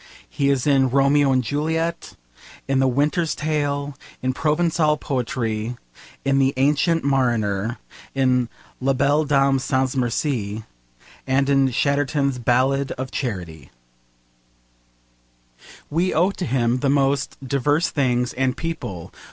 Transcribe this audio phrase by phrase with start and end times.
[0.27, 2.15] He is in Romeo and Juliet,
[2.67, 5.77] in the Winter's Tale, in Provencal poetry,
[6.25, 7.77] in the Ancient Mariner,
[8.15, 10.63] in La Belle Dame sans merci,
[11.27, 13.69] and in Chatterton's Ballad of Charity.
[15.91, 19.13] We owe to him the most diverse things and people.